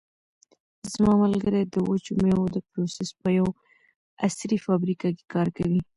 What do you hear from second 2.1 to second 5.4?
مېوو د پروسس په یوه عصري فابریکه کې